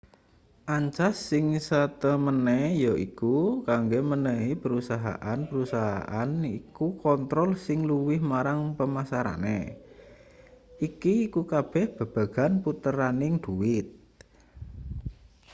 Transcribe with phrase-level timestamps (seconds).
[0.77, 3.35] ancas sing satemene yaiku
[3.67, 9.59] kanggo menehi perusahaan-perusahaan iku kontrol sing luwih marang pemasarane
[10.87, 13.87] iki iku kabeh babagan puteraning dhuwit